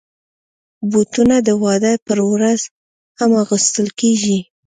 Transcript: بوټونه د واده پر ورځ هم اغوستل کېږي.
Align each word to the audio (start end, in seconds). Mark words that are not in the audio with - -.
بوټونه 0.91 1.35
د 1.47 1.49
واده 1.63 1.91
پر 2.07 2.17
ورځ 2.31 2.61
هم 3.19 3.31
اغوستل 3.43 3.87
کېږي. 3.99 4.39